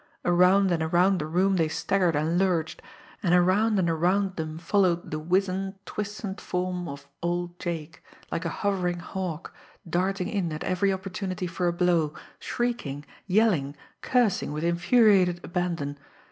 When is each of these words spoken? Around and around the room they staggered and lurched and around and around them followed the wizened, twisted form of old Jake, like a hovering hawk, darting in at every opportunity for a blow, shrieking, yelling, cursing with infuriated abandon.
Around 0.25 0.71
and 0.71 0.81
around 0.81 1.19
the 1.19 1.27
room 1.27 1.57
they 1.57 1.67
staggered 1.67 2.15
and 2.15 2.39
lurched 2.39 2.81
and 3.21 3.35
around 3.35 3.77
and 3.77 3.87
around 3.87 4.35
them 4.35 4.57
followed 4.57 5.11
the 5.11 5.19
wizened, 5.19 5.75
twisted 5.85 6.41
form 6.41 6.87
of 6.87 7.07
old 7.21 7.59
Jake, 7.59 8.01
like 8.31 8.43
a 8.43 8.49
hovering 8.49 8.97
hawk, 8.97 9.53
darting 9.87 10.27
in 10.27 10.51
at 10.53 10.63
every 10.63 10.91
opportunity 10.91 11.45
for 11.45 11.67
a 11.67 11.71
blow, 11.73 12.15
shrieking, 12.39 13.05
yelling, 13.27 13.75
cursing 14.01 14.51
with 14.51 14.63
infuriated 14.63 15.39
abandon. 15.43 15.99